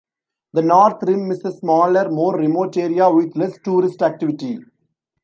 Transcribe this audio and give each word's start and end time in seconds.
The 0.53 0.63
North 0.63 1.03
Rim 1.03 1.29
is 1.29 1.45
a 1.45 1.51
smaller, 1.51 2.09
more 2.09 2.35
remote 2.35 2.75
area 2.75 3.07
with 3.11 3.35
less 3.35 3.59
tourist 3.63 4.01
activity. 4.01 4.57